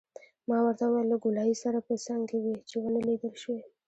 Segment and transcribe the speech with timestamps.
[0.49, 3.61] ما ورته وویل: له ګولایي سره په څنګ کې وې، چې ونه لیدل شوې.